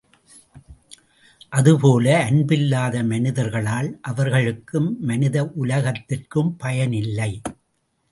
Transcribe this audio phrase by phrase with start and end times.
[1.49, 7.31] அதுபோல அன்பில்லாத மனிதர்களால் அவர்களுக்கும் மனித உலகத்திற்கும் பயனில்லை.